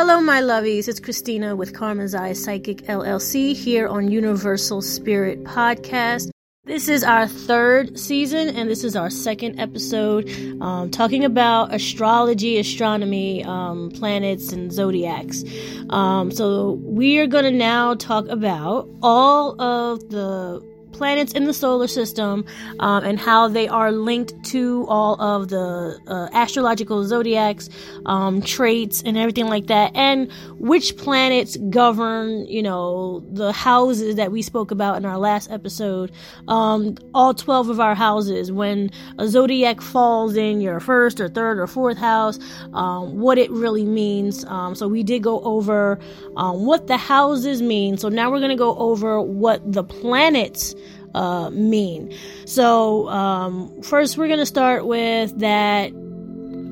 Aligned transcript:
Hello, 0.00 0.20
my 0.20 0.40
lovies. 0.40 0.86
It's 0.86 1.00
Christina 1.00 1.56
with 1.56 1.74
Carmen's 1.74 2.14
Eye 2.14 2.32
Psychic 2.32 2.82
LLC 2.82 3.52
here 3.52 3.88
on 3.88 4.08
Universal 4.08 4.82
Spirit 4.82 5.42
Podcast. 5.42 6.30
This 6.62 6.88
is 6.88 7.02
our 7.02 7.26
third 7.26 7.98
season, 7.98 8.48
and 8.50 8.70
this 8.70 8.84
is 8.84 8.94
our 8.94 9.10
second 9.10 9.58
episode 9.58 10.30
um, 10.62 10.92
talking 10.92 11.24
about 11.24 11.74
astrology, 11.74 12.58
astronomy, 12.58 13.42
um, 13.42 13.90
planets, 13.90 14.52
and 14.52 14.70
zodiacs. 14.72 15.42
Um, 15.90 16.30
so, 16.30 16.78
we 16.84 17.18
are 17.18 17.26
going 17.26 17.42
to 17.42 17.50
now 17.50 17.94
talk 17.94 18.28
about 18.28 18.88
all 19.02 19.60
of 19.60 20.10
the 20.10 20.62
planets 20.98 21.32
in 21.32 21.44
the 21.44 21.54
solar 21.54 21.86
system 21.86 22.44
um, 22.80 23.04
and 23.04 23.18
how 23.18 23.48
they 23.48 23.68
are 23.68 23.92
linked 23.92 24.34
to 24.44 24.84
all 24.88 25.20
of 25.20 25.48
the 25.48 25.98
uh, 26.08 26.28
astrological 26.32 27.04
zodiacs, 27.04 27.70
um, 28.06 28.42
traits, 28.42 29.02
and 29.02 29.16
everything 29.16 29.46
like 29.46 29.68
that, 29.68 29.94
and 29.94 30.30
which 30.58 30.96
planets 30.96 31.56
govern, 31.70 32.46
you 32.46 32.62
know, 32.62 33.20
the 33.30 33.52
houses 33.52 34.16
that 34.16 34.32
we 34.32 34.42
spoke 34.42 34.70
about 34.70 34.96
in 34.96 35.04
our 35.04 35.18
last 35.18 35.50
episode. 35.50 36.10
Um, 36.48 36.96
all 37.14 37.32
12 37.32 37.70
of 37.70 37.80
our 37.80 37.94
houses, 37.94 38.50
when 38.50 38.90
a 39.18 39.28
zodiac 39.28 39.80
falls 39.80 40.36
in 40.36 40.60
your 40.60 40.80
first 40.80 41.20
or 41.20 41.28
third 41.28 41.58
or 41.58 41.66
fourth 41.66 41.98
house, 41.98 42.38
um, 42.74 43.18
what 43.20 43.38
it 43.38 43.50
really 43.50 43.84
means. 43.84 44.44
Um, 44.46 44.74
so 44.74 44.88
we 44.88 45.02
did 45.02 45.22
go 45.22 45.40
over 45.42 45.98
um, 46.36 46.66
what 46.66 46.88
the 46.88 46.96
houses 46.96 47.62
mean. 47.62 47.96
So 47.96 48.08
now 48.08 48.30
we're 48.30 48.40
going 48.40 48.50
to 48.50 48.56
go 48.56 48.76
over 48.76 49.20
what 49.20 49.72
the 49.72 49.84
planets 49.84 50.74
uh, 51.14 51.50
mean. 51.50 52.14
So, 52.46 53.08
um, 53.08 53.82
first, 53.82 54.16
we're 54.16 54.28
going 54.28 54.38
to 54.38 54.46
start 54.46 54.86
with 54.86 55.38
that 55.38 55.92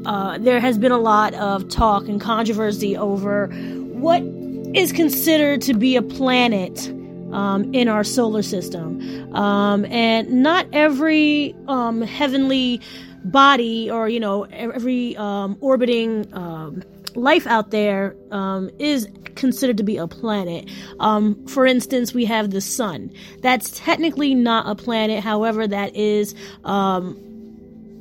uh, 0.07 0.39
there 0.39 0.61
has 0.61 0.79
been 0.79 0.93
a 0.93 0.99
lot 0.99 1.35
of 1.35 1.69
talk 1.69 2.09
and 2.09 2.21
controversy 2.21 2.97
over 2.97 3.49
what 3.49 4.23
is 4.75 4.93
considered 4.93 5.63
to 5.63 5.75
be 5.75 5.97
a 5.97 6.03
planet. 6.03 6.93
Um, 7.33 7.75
in 7.75 7.89
our 7.89 8.05
solar 8.05 8.41
system. 8.41 9.35
Um, 9.35 9.85
and 9.87 10.45
not 10.45 10.69
every 10.73 11.57
um, 11.67 12.01
heavenly 12.01 12.81
body 13.25 13.91
or, 13.91 14.09
you 14.09 14.21
know, 14.21 14.45
every 14.45 15.17
um, 15.17 15.57
orbiting 15.61 16.33
um, 16.33 16.83
life 17.17 17.47
out 17.47 17.71
there 17.71 18.17
um, 18.31 18.71
is 18.79 19.09
considered 19.35 19.77
to 19.77 19.83
be 19.83 19.97
a 19.97 20.07
planet. 20.07 20.71
Um, 21.01 21.47
for 21.47 21.67
instance, 21.67 22.15
we 22.15 22.25
have 22.25 22.51
the 22.51 22.61
sun. 22.61 23.13
That's 23.41 23.71
technically 23.79 24.35
not 24.35 24.69
a 24.69 24.75
planet, 24.75 25.23
however, 25.23 25.67
that 25.67 25.95
is 25.95 26.35
um, 26.65 27.17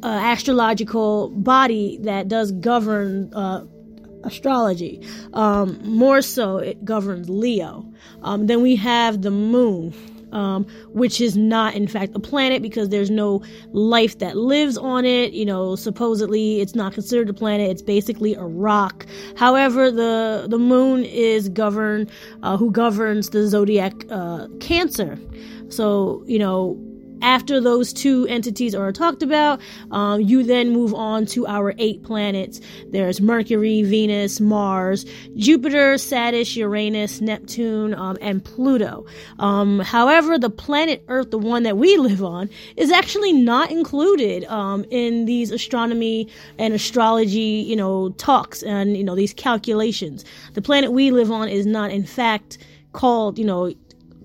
an 0.04 0.20
astrological 0.24 1.30
body 1.30 2.00
that 2.02 2.28
does 2.28 2.52
govern. 2.52 3.34
Uh, 3.34 3.66
astrology. 4.24 5.00
Um, 5.34 5.80
more 5.84 6.24
so, 6.24 6.58
it 6.58 6.84
governs 6.84 7.30
Leo. 7.30 7.86
Um, 8.24 8.48
then 8.48 8.64
we 8.64 8.76
have 8.76 9.22
the 9.22 9.30
moon 9.30 9.94
um, 10.36 10.66
which 10.90 11.22
is 11.22 11.36
not, 11.36 11.74
in 11.74 11.88
fact, 11.88 12.12
a 12.16 12.20
planet 12.20 12.62
because 12.62 12.90
there's 12.90 13.10
no 13.10 13.42
life 13.72 14.20
that 14.20 14.36
lives 14.36 14.78
on 14.78 15.06
it. 15.06 15.34
You 15.34 15.46
know, 15.46 15.76
supposedly 15.76 16.62
it's 16.62 16.76
not 16.76 16.94
considered 16.94 17.30
a 17.30 17.34
planet; 17.34 17.72
it's 17.72 17.82
basically 17.82 18.36
a 18.36 18.44
rock. 18.44 19.06
However, 19.38 19.90
the 19.90 20.46
the 20.48 20.60
moon 20.60 21.04
is 21.06 21.50
governed, 21.50 22.12
uh, 22.44 22.58
who 22.58 22.70
governs 22.72 23.30
the 23.30 23.48
zodiac 23.48 23.94
uh, 24.10 24.48
Cancer. 24.60 25.18
So, 25.70 26.24
you 26.28 26.38
know, 26.38 26.78
after 27.26 27.60
those 27.60 27.92
two 27.92 28.26
entities 28.28 28.74
are 28.76 28.92
talked 28.94 29.24
about, 29.24 29.60
um, 29.92 30.22
you 30.22 30.44
then 30.44 30.70
move 30.70 30.94
on 30.94 31.26
to 31.26 31.46
our 31.48 31.74
eight 31.80 32.04
planets. 32.04 32.62
There's 32.92 33.20
Mercury, 33.20 33.82
Venus, 33.82 34.40
Mars, 34.40 35.06
Jupiter, 35.36 35.98
Saturn, 35.98 36.36
Uranus, 36.36 37.22
Neptune, 37.22 37.94
um, 37.94 38.18
and 38.22 38.44
Pluto. 38.44 39.06
Um, 39.40 39.80
however, 39.80 40.38
the 40.38 40.50
planet 40.50 41.04
Earth, 41.08 41.32
the 41.32 41.38
one 41.40 41.64
that 41.64 41.78
we 41.78 41.98
live 41.98 42.24
on, 42.24 42.50
is 42.76 42.92
actually 42.92 43.34
not 43.34 43.72
included 43.72 44.44
um, 44.46 44.86
in 44.92 45.26
these 45.26 45.52
astronomy 45.52 46.28
and 46.60 46.74
astrology, 46.74 47.64
you 47.66 47.76
know, 47.76 48.10
talks 48.18 48.62
and 48.64 48.96
you 48.98 49.04
know 49.04 49.16
these 49.16 49.34
calculations. 49.34 50.26
The 50.54 50.62
planet 50.62 50.92
we 50.92 51.10
live 51.12 51.32
on 51.32 51.48
is 51.48 51.66
not, 51.66 51.90
in 51.92 52.06
fact, 52.06 52.58
called, 52.92 53.38
you 53.40 53.46
know, 53.46 53.74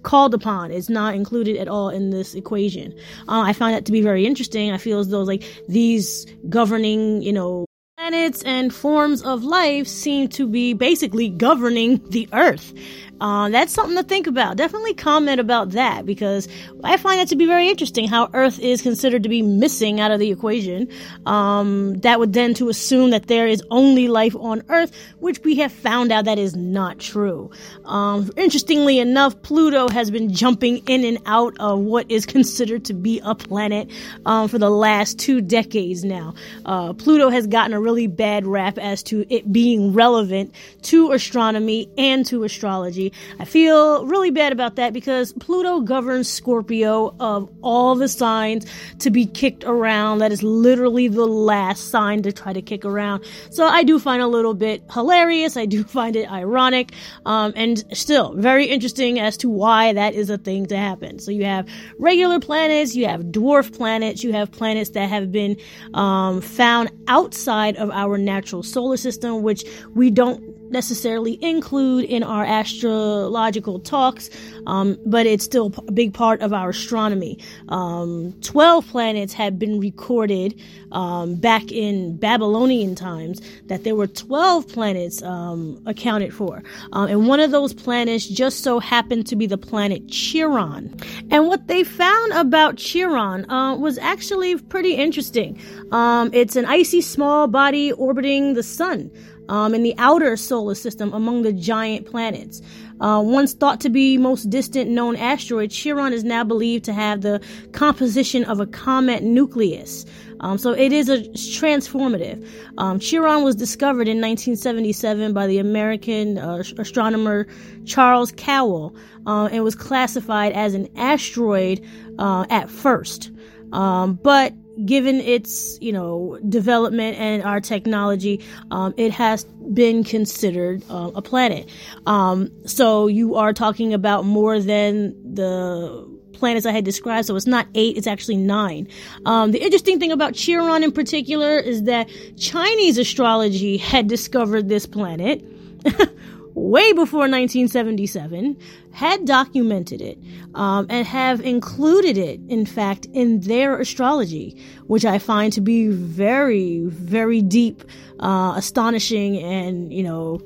called 0.03 0.35
upon 0.35 0.71
is 0.71 0.89
not 0.89 1.15
included 1.15 1.57
at 1.57 1.69
all 1.69 1.89
in 1.89 2.11
this 2.11 2.35
equation. 2.35 2.93
Uh, 3.29 3.43
I 3.43 3.53
find 3.53 3.75
that 3.75 3.85
to 3.87 3.93
be 3.93 4.03
very 4.03 4.27
interesting. 4.27 4.73
I 4.73 4.79
feel 4.79 4.99
as 4.99 5.09
though 5.09 5.23
like 5.23 5.45
these 5.69 6.27
governing, 6.49 7.23
you 7.23 7.33
know, 7.33 7.67
planets 7.97 8.43
and 8.45 8.75
forms 8.75 9.23
of 9.23 9.45
life 9.45 9.87
seem 9.87 10.29
to 10.29 10.47
be 10.47 10.73
basically 10.73 11.29
governing 11.29 12.01
the 12.11 12.29
earth. 12.33 12.73
Uh, 13.21 13.49
that's 13.51 13.73
something 13.73 13.97
to 13.97 14.03
think 14.03 14.27
about. 14.27 14.57
Definitely 14.57 14.95
comment 14.95 15.41
about 15.41 15.71
that 15.71 16.07
because 16.07 16.49
I 16.83 16.97
find 16.97 17.21
that 17.21 17.29
to 17.29 17.37
be 17.37 17.47
very 17.47 17.69
interesting 17.69 18.09
how 18.09 18.31
Earth 18.33 18.59
is 18.59 18.83
considered 18.83 19.23
to 19.23 19.29
be 19.29 19.43
missing 19.43 20.01
out 20.01 20.11
of 20.11 20.19
the 20.19 20.31
equation. 20.31 20.89
Um, 21.27 21.95
that 22.01 22.19
would 22.19 22.33
then 22.33 22.55
to 22.55 22.69
assume 22.69 23.11
that 23.11 23.27
there 23.27 23.47
is 23.47 23.63
only 23.71 24.09
life 24.09 24.35
on 24.37 24.63
Earth, 24.69 24.93
which 25.19 25.41
we 25.45 25.57
have 25.57 25.73
found 25.73 26.13
out 26.13 26.25
that 26.25 26.39
is 26.39 26.57
not 26.57 26.99
true. 26.99 27.51
Um, 27.85 28.31
interestingly 28.37 28.99
enough, 28.99 29.41
Pluto 29.43 29.89
has 29.89 30.11
been 30.11 30.33
jumping 30.33 30.79
in 30.89 31.05
and 31.05 31.19
out 31.27 31.57
of 31.61 31.81
what 31.81 32.11
is 32.11 32.27
considered 32.27 32.85
to 32.87 32.95
be 32.95 33.21
a 33.25 33.35
planet 33.35 33.91
um, 34.27 34.49
for 34.49 34.59
the 34.59 34.71
last 34.71 35.19
two 35.19 35.41
decades 35.41 36.05
now. 36.05 36.35
Uh, 36.65 36.93
Pluto 36.93 37.29
has 37.29 37.47
gotten 37.47 37.73
a 37.73 37.81
really 37.81 38.07
bad 38.07 38.47
rap 38.47 38.79
as 38.79 39.03
to 39.05 39.27
it 39.33 39.53
being 39.53 39.93
relevant 39.93 40.55
to 40.83 41.13
astronomy 41.13 41.91
and 41.99 42.25
to 42.27 42.45
astrology. 42.45 43.10
I 43.39 43.45
feel 43.45 44.07
really 44.07 44.31
bad 44.31 44.53
about 44.53 44.77
that 44.77 44.93
because 44.93 45.33
Pluto 45.35 45.81
governs 45.81 46.29
Scorpio 46.29 47.15
of 47.21 47.49
all 47.63 47.95
the 47.95 48.09
signs 48.09 48.67
to 49.01 49.11
be 49.11 49.27
kicked 49.27 49.65
around. 49.65 50.19
That 50.19 50.33
is 50.33 50.43
literally 50.43 51.09
the 51.09 51.27
last 51.27 51.91
sign 51.91 52.23
to 52.23 52.33
try 52.33 52.53
to 52.53 52.63
kick 52.63 52.85
around. 52.85 53.25
So 53.51 53.67
I 53.67 53.83
do 53.83 53.99
find 53.99 54.23
a 54.23 54.27
little 54.27 54.55
bit 54.55 54.83
hilarious. 54.93 55.57
I 55.57 55.67
do 55.67 55.85
find 55.99 56.17
it 56.17 56.31
ironic. 56.31 56.93
Um, 57.27 57.53
and 57.57 57.85
still 57.97 58.35
very 58.35 58.67
interesting 58.67 59.19
as 59.19 59.37
to 59.39 59.49
why 59.49 59.93
that 59.93 60.15
is 60.15 60.31
a 60.31 60.39
thing 60.39 60.67
to 60.67 60.77
happen. 60.77 61.19
So 61.19 61.31
you 61.31 61.45
have 61.45 61.69
regular 61.99 62.41
planets, 62.41 62.95
you 62.95 63.07
have 63.07 63.23
dwarf 63.23 63.77
planets, 63.77 64.23
you 64.23 64.33
have 64.33 64.51
planets 64.51 64.91
that 64.91 65.09
have 65.09 65.33
been 65.33 65.57
um, 65.95 66.41
found 66.41 66.91
outside 67.09 67.77
of 67.77 67.91
our 67.91 68.19
natural 68.19 68.63
solar 68.63 68.97
system, 68.97 69.43
which 69.43 69.65
we 69.95 70.11
don't 70.11 70.60
necessarily 70.71 71.43
include 71.43 72.05
in 72.05 72.23
our 72.23 72.45
astrological 72.45 73.79
talks, 73.81 74.31
um, 74.67 74.99
but 75.07 75.27
it's 75.27 75.45
still 75.45 75.73
a 75.89 75.93
big 75.93 76.15
part 76.15 76.41
of 76.41 76.53
our 76.53 76.71
astronomy. 76.71 77.39
Um, 77.69 78.35
12 78.43 78.87
planets 78.89 79.33
had 79.33 79.59
been 79.59 79.81
recorded 79.81 80.61
um, 80.93 81.35
back 81.37 81.71
in 81.71 82.17
Babylonian 82.17 82.95
times 82.95 83.41
that 83.67 83.85
there 83.85 83.95
were 83.95 84.07
12 84.07 84.69
planets 84.69 85.23
um, 85.23 85.83
accounted 85.87 86.35
for. 86.35 86.63
Um, 86.93 87.09
and 87.09 87.29
one 87.29 87.41
of 87.41 87.51
those 87.51 87.73
planets 87.73 88.27
just 88.27 88.63
so 88.63 88.79
happened 88.79 89.27
to 89.29 89.37
be 89.37 89.47
the 89.47 89.59
planet 89.59 90.09
Chiron. 90.09 90.95
And 91.31 91.47
what 91.47 91.69
they 91.69 91.85
found 91.85 92.33
about 92.33 92.77
Chiron 92.77 93.49
uh, 93.51 93.77
was 93.77 93.99
actually 93.99 94.57
pretty 94.57 94.95
interesting. 94.95 95.61
Um, 95.93 96.31
it's 96.33 96.57
an 96.57 96.65
icy 96.67 97.01
small 97.01 97.47
body 97.47 97.93
orbiting 97.93 98.55
the 98.55 98.63
sun 98.63 99.11
um, 99.51 99.75
in 99.75 99.83
the 99.83 99.95
outer 99.99 100.37
solar 100.37 100.75
system 100.75 101.13
among 101.13 101.43
the 101.43 101.53
giant 101.53 102.07
planets. 102.07 102.63
Uh, 103.01 103.21
once 103.25 103.53
thought 103.53 103.81
to 103.81 103.91
be 103.91 104.17
most 104.17 104.49
distant 104.49 104.91
known 104.91 105.17
asteroid, 105.17 105.71
Chiron 105.71 106.13
is 106.13 106.23
now 106.23 106.45
believed 106.45 106.85
to 106.85 106.93
have 106.93 107.23
the 107.23 107.43
composition 107.73 108.45
of 108.45 108.61
a 108.61 108.67
comet 108.67 109.23
nucleus. 109.23 110.07
Um, 110.41 110.57
so 110.57 110.73
it 110.73 110.93
is 110.93 111.09
a 111.09 111.19
transformative. 111.19 112.47
Um, 112.79 112.99
Chiron 112.99 113.43
was 113.43 113.57
discovered 113.57 114.09
in 114.09 114.21
1977 114.21 115.35
by 115.35 115.47
the 115.47 115.59
American 115.59 116.39
uh, 116.39 116.63
astronomer 116.79 117.47
Charles 117.85 118.33
Kowal 118.33 118.97
uh, 119.27 119.49
and 119.53 119.65
was 119.65 119.75
classified 119.75 120.53
as 120.53 120.75
an 120.75 120.89
asteroid 120.97 121.85
uh, 122.19 122.47
at 122.49 122.71
first. 122.71 123.33
Um, 123.73 124.15
but 124.23 124.55
given 124.85 125.21
its 125.21 125.79
you 125.81 125.93
know 125.93 126.39
development 126.49 127.19
and 127.19 127.43
our 127.43 127.61
technology, 127.61 128.45
um, 128.71 128.95
it 128.97 129.13
has 129.13 129.45
been 129.45 130.05
considered 130.05 130.83
uh, 130.91 131.11
a 131.15 131.23
planet. 131.23 131.69
Um, 132.07 132.51
so 132.67 133.07
you 133.07 133.37
are 133.37 133.53
talking 133.53 133.95
about 133.95 134.25
more 134.25 134.61
than 134.61 135.35
the 135.35 136.09
planets 136.33 136.65
I 136.67 136.73
had 136.73 136.85
described. 136.85 137.27
So 137.27 137.37
it's 137.37 137.47
not 137.47 137.67
eight; 137.75 137.97
it's 137.97 138.07
actually 138.07 138.37
nine. 138.37 138.89
Um, 139.27 139.53
the 139.53 139.63
interesting 139.63 139.99
thing 139.99 140.13
about 140.13 140.35
Chiron 140.35 140.83
in 140.83 140.93
particular 140.93 141.59
is 141.59 141.85
that 141.85 142.09
Chinese 142.39 142.99
astrology 142.99 143.77
had 143.77 144.09
discovered 144.09 144.69
this 144.69 144.87
planet. 144.87 145.45
way 146.61 146.93
before 146.93 147.21
1977, 147.21 148.57
had 148.93 149.25
documented 149.25 150.01
it 150.01 150.19
um, 150.55 150.87
and 150.91 151.07
have 151.07 151.41
included 151.41 152.19
it, 152.19 152.41
in 152.49 152.67
fact, 152.67 153.07
in 153.13 153.41
their 153.41 153.79
astrology, 153.79 154.57
which 154.87 155.05
I 155.05 155.19
find 155.19 155.53
to 155.55 155.61
be 155.61 155.89
very, 155.89 156.81
very 156.81 157.41
deep, 157.41 157.83
uh, 158.21 158.55
astonishing, 158.57 159.39
and, 159.39 159.93
you 159.93 160.03
know, 160.03 160.41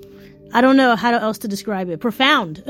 I 0.55 0.61
don't 0.61 0.77
know 0.77 0.95
how 0.95 1.13
else 1.13 1.39
to 1.39 1.49
describe 1.49 1.91
it. 1.91 1.99
Profound. 1.99 2.63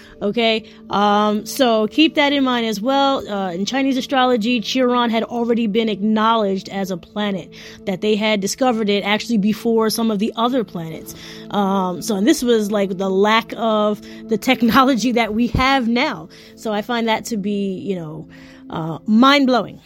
okay. 0.22 0.64
Um, 0.90 1.44
so 1.44 1.88
keep 1.88 2.14
that 2.14 2.32
in 2.32 2.44
mind 2.44 2.66
as 2.66 2.80
well. 2.80 3.28
Uh, 3.28 3.52
in 3.52 3.66
Chinese 3.66 3.96
astrology, 3.96 4.60
Chiron 4.60 5.10
had 5.10 5.24
already 5.24 5.66
been 5.66 5.88
acknowledged 5.88 6.68
as 6.68 6.92
a 6.92 6.96
planet, 6.96 7.52
that 7.84 8.00
they 8.00 8.14
had 8.14 8.40
discovered 8.40 8.88
it 8.88 9.02
actually 9.02 9.38
before 9.38 9.90
some 9.90 10.12
of 10.12 10.20
the 10.20 10.32
other 10.36 10.62
planets. 10.62 11.16
Um, 11.50 12.00
so 12.00 12.14
and 12.14 12.28
this 12.28 12.44
was 12.44 12.70
like 12.70 12.96
the 12.96 13.10
lack 13.10 13.52
of 13.56 14.00
the 14.28 14.38
technology 14.38 15.10
that 15.20 15.34
we 15.34 15.48
have 15.48 15.88
now. 15.88 16.28
So 16.54 16.72
I 16.72 16.80
find 16.80 17.08
that 17.08 17.24
to 17.26 17.36
be, 17.36 17.74
you 17.78 17.96
know, 17.96 18.28
uh, 18.70 19.00
mind 19.06 19.48
blowing 19.48 19.80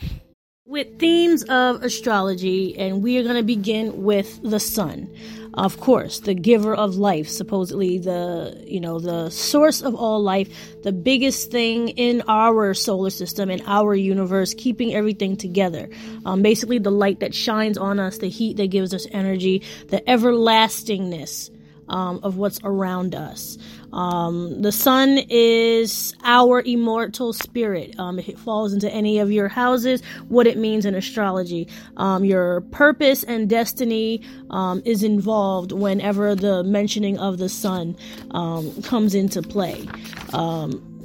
with 0.66 0.98
themes 0.98 1.44
of 1.44 1.82
astrology, 1.82 2.76
and 2.76 3.02
we 3.02 3.16
are 3.18 3.22
going 3.22 3.36
to 3.36 3.42
begin 3.42 4.02
with 4.02 4.42
the 4.42 4.58
sun. 4.58 5.08
Of 5.56 5.80
course, 5.80 6.20
the 6.20 6.34
giver 6.34 6.74
of 6.74 6.96
life, 6.96 7.28
supposedly 7.28 7.98
the, 7.98 8.62
you 8.66 8.78
know, 8.78 8.98
the 8.98 9.30
source 9.30 9.80
of 9.80 9.94
all 9.94 10.22
life, 10.22 10.48
the 10.82 10.92
biggest 10.92 11.50
thing 11.50 11.88
in 11.88 12.22
our 12.28 12.74
solar 12.74 13.08
system, 13.08 13.50
in 13.50 13.62
our 13.66 13.94
universe, 13.94 14.52
keeping 14.52 14.94
everything 14.94 15.36
together. 15.36 15.88
Um, 16.26 16.42
basically, 16.42 16.78
the 16.78 16.90
light 16.90 17.20
that 17.20 17.34
shines 17.34 17.78
on 17.78 17.98
us, 17.98 18.18
the 18.18 18.28
heat 18.28 18.58
that 18.58 18.66
gives 18.66 18.92
us 18.92 19.06
energy, 19.12 19.62
the 19.88 20.02
everlastingness 20.02 21.50
um, 21.88 22.20
of 22.22 22.36
what's 22.36 22.60
around 22.64 23.14
us. 23.14 23.58
Um, 23.92 24.62
the 24.62 24.72
sun 24.72 25.18
is 25.30 26.14
our 26.24 26.60
immortal 26.62 27.32
spirit. 27.32 27.98
Um, 27.98 28.18
if 28.18 28.28
it 28.28 28.38
falls 28.38 28.72
into 28.72 28.90
any 28.92 29.18
of 29.18 29.30
your 29.32 29.48
houses, 29.48 30.02
what 30.28 30.46
it 30.46 30.58
means 30.58 30.84
in 30.84 30.94
astrology. 30.94 31.68
Um, 31.96 32.24
your 32.24 32.60
purpose 32.72 33.24
and 33.24 33.48
destiny 33.48 34.22
um, 34.50 34.82
is 34.84 35.02
involved 35.02 35.72
whenever 35.72 36.34
the 36.34 36.62
mentioning 36.64 37.18
of 37.18 37.38
the 37.38 37.48
sun 37.48 37.96
um, 38.32 38.82
comes 38.82 39.14
into 39.14 39.42
play. 39.42 39.86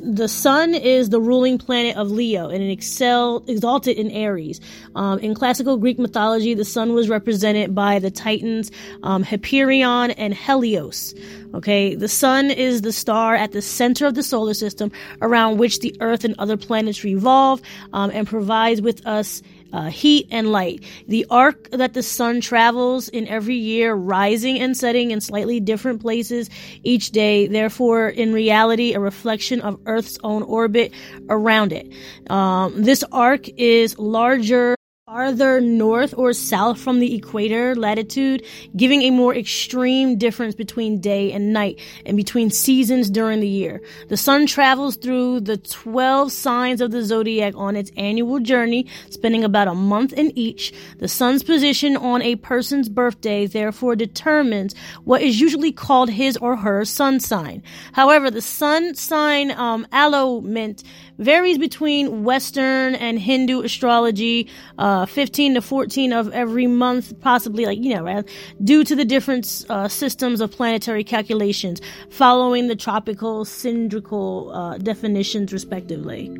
The 0.03 0.27
sun 0.27 0.73
is 0.73 1.09
the 1.09 1.21
ruling 1.21 1.59
planet 1.59 1.95
of 1.95 2.09
Leo 2.09 2.49
and 2.49 2.63
it 2.63 2.71
excel 2.71 3.43
exalted 3.47 3.97
in 3.97 4.09
Aries. 4.09 4.59
Um, 4.95 5.19
in 5.19 5.35
classical 5.35 5.77
Greek 5.77 5.99
mythology, 5.99 6.55
the 6.55 6.65
sun 6.65 6.93
was 6.93 7.07
represented 7.07 7.75
by 7.75 7.99
the 7.99 8.09
Titans 8.09 8.71
um, 9.03 9.21
Hyperion 9.21 10.09
and 10.11 10.33
Helios. 10.33 11.13
Okay, 11.53 11.93
the 11.93 12.07
sun 12.07 12.49
is 12.49 12.81
the 12.81 12.91
star 12.91 13.35
at 13.35 13.51
the 13.51 13.61
center 13.61 14.07
of 14.07 14.15
the 14.15 14.23
solar 14.23 14.55
system 14.55 14.91
around 15.21 15.57
which 15.59 15.79
the 15.79 15.95
Earth 15.99 16.25
and 16.25 16.33
other 16.39 16.57
planets 16.57 17.03
revolve 17.03 17.61
um, 17.93 18.09
and 18.11 18.25
provides 18.25 18.81
with 18.81 19.05
us 19.05 19.43
uh, 19.73 19.89
heat 19.89 20.27
and 20.31 20.51
light. 20.51 20.83
The 21.07 21.25
arc 21.29 21.69
that 21.71 21.93
the 21.93 22.03
sun 22.03 22.41
travels 22.41 23.09
in 23.09 23.27
every 23.27 23.55
year, 23.55 23.93
rising 23.93 24.59
and 24.59 24.75
setting 24.75 25.11
in 25.11 25.21
slightly 25.21 25.59
different 25.59 26.01
places 26.01 26.49
each 26.83 27.11
day, 27.11 27.47
therefore, 27.47 28.09
in 28.09 28.33
reality, 28.33 28.93
a 28.93 28.99
reflection 28.99 29.61
of 29.61 29.79
Earth's 29.85 30.17
own 30.23 30.43
orbit 30.43 30.93
around 31.29 31.73
it. 31.73 31.91
Um, 32.29 32.83
this 32.83 33.03
arc 33.11 33.47
is 33.57 33.97
larger 33.97 34.75
farther 35.11 35.59
north 35.59 36.13
or 36.15 36.31
south 36.31 36.79
from 36.79 37.01
the 37.01 37.13
equator 37.13 37.75
latitude, 37.75 38.45
giving 38.77 39.01
a 39.01 39.11
more 39.11 39.35
extreme 39.35 40.17
difference 40.17 40.55
between 40.55 41.01
day 41.01 41.33
and 41.33 41.51
night 41.51 41.77
and 42.05 42.15
between 42.15 42.49
seasons 42.49 43.09
during 43.09 43.41
the 43.41 43.47
year. 43.47 43.81
The 44.07 44.15
sun 44.15 44.47
travels 44.47 44.95
through 44.95 45.41
the 45.41 45.57
12 45.57 46.31
signs 46.31 46.79
of 46.79 46.91
the 46.91 47.03
zodiac 47.03 47.53
on 47.57 47.75
its 47.75 47.91
annual 47.97 48.39
journey, 48.39 48.87
spending 49.09 49.43
about 49.43 49.67
a 49.67 49.75
month 49.75 50.13
in 50.13 50.31
each. 50.37 50.73
The 50.99 51.09
sun's 51.09 51.43
position 51.43 51.97
on 51.97 52.21
a 52.21 52.37
person's 52.37 52.87
birthday 52.87 53.47
therefore 53.47 53.97
determines 53.97 54.75
what 55.03 55.21
is 55.21 55.41
usually 55.41 55.73
called 55.73 56.09
his 56.09 56.37
or 56.37 56.55
her 56.55 56.85
sun 56.85 57.19
sign. 57.19 57.63
However, 57.91 58.31
the 58.31 58.41
sun 58.41 58.95
sign 58.95 59.51
um, 59.51 59.85
alignment 59.91 60.83
varies 61.21 61.59
between 61.59 62.23
Western 62.23 62.95
and 62.95 63.19
Hindu 63.19 63.61
astrology, 63.61 64.47
uh, 64.79 65.05
15 65.05 65.53
to 65.53 65.61
14 65.61 66.13
of 66.13 66.33
every 66.33 66.65
month, 66.65 67.19
possibly 67.21 67.65
like, 67.65 67.77
you 67.79 67.93
know, 67.93 68.03
right, 68.03 68.27
due 68.63 68.83
to 68.83 68.95
the 68.95 69.05
different 69.05 69.65
uh, 69.69 69.87
systems 69.87 70.41
of 70.41 70.51
planetary 70.51 71.03
calculations, 71.03 71.79
following 72.09 72.67
the 72.67 72.75
tropical, 72.75 73.45
cylindrical 73.45 74.51
uh, 74.51 74.77
definitions, 74.79 75.53
respectively. 75.53 76.35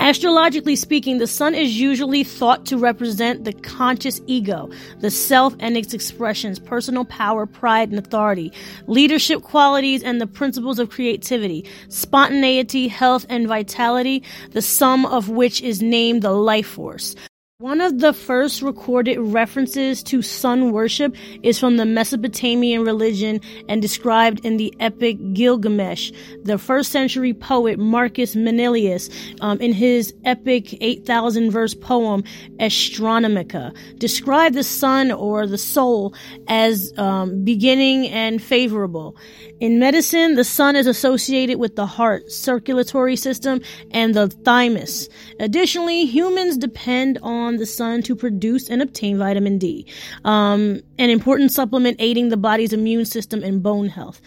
Astrologically 0.00 0.76
speaking, 0.76 1.16
the 1.16 1.26
sun 1.26 1.54
is 1.54 1.80
usually 1.80 2.22
thought 2.22 2.66
to 2.66 2.76
represent 2.76 3.44
the 3.44 3.54
conscious 3.54 4.20
ego, 4.26 4.68
the 5.00 5.10
self 5.10 5.56
and 5.60 5.78
its 5.78 5.94
expressions, 5.94 6.58
personal 6.58 7.06
power, 7.06 7.46
pride, 7.46 7.88
and 7.88 7.98
authority, 7.98 8.52
leadership 8.86 9.42
qualities, 9.42 10.02
and 10.02 10.20
the 10.20 10.26
principles 10.26 10.78
of 10.78 10.90
creativity, 10.90 11.64
spontaneity, 11.88 12.86
health, 12.86 13.24
and 13.30 13.48
vitality, 13.48 14.22
the 14.50 14.62
sum 14.62 15.06
of 15.06 15.28
which 15.28 15.60
is 15.60 15.82
named 15.82 16.22
the 16.22 16.32
life 16.32 16.66
force. 16.66 17.14
One 17.60 17.80
of 17.80 18.00
the 18.00 18.12
first 18.12 18.60
recorded 18.60 19.18
references 19.18 20.02
to 20.02 20.20
sun 20.20 20.72
worship 20.72 21.16
is 21.42 21.58
from 21.58 21.78
the 21.78 21.86
Mesopotamian 21.86 22.84
religion 22.84 23.40
and 23.66 23.80
described 23.80 24.44
in 24.44 24.58
the 24.58 24.74
epic 24.78 25.16
Gilgamesh. 25.32 26.12
The 26.42 26.58
first 26.58 26.92
century 26.92 27.32
poet 27.32 27.78
Marcus 27.78 28.36
Manilius, 28.36 29.08
um, 29.40 29.58
in 29.58 29.72
his 29.72 30.12
epic 30.26 30.76
8,000 30.82 31.50
verse 31.50 31.72
poem 31.72 32.24
Astronomica, 32.60 33.74
described 33.96 34.54
the 34.54 34.62
sun 34.62 35.10
or 35.10 35.46
the 35.46 35.56
soul 35.56 36.14
as 36.48 36.92
um, 36.98 37.42
beginning 37.42 38.08
and 38.08 38.42
favorable. 38.42 39.16
In 39.60 39.78
medicine, 39.78 40.34
the 40.34 40.44
sun 40.44 40.76
is 40.76 40.86
associated 40.86 41.58
with 41.58 41.76
the 41.76 41.86
heart, 41.86 42.30
circulatory 42.30 43.16
system, 43.16 43.62
and 43.92 44.12
the 44.12 44.28
thymus. 44.28 45.08
Additionally, 45.40 46.04
humans 46.04 46.58
depend 46.58 47.18
on 47.22 47.45
the 47.54 47.66
sun 47.66 48.02
to 48.02 48.16
produce 48.16 48.68
and 48.68 48.82
obtain 48.82 49.16
vitamin 49.18 49.58
D, 49.58 49.86
um, 50.24 50.80
an 50.98 51.10
important 51.10 51.52
supplement 51.52 51.96
aiding 52.00 52.30
the 52.30 52.36
body's 52.36 52.72
immune 52.72 53.04
system 53.04 53.44
and 53.44 53.62
bone 53.62 53.88
health. 53.88 54.20